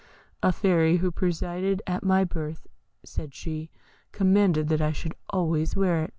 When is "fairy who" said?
0.51-1.11